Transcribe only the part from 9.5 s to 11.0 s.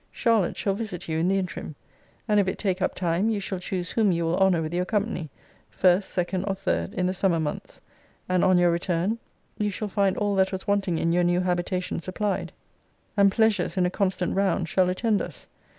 you shall find all that was wanting